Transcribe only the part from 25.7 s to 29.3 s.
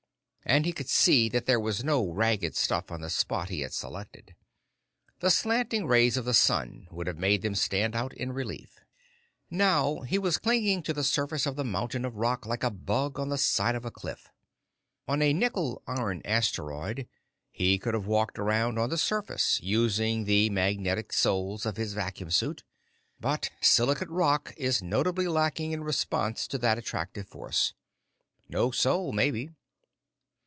in response to that attractive force. No soul,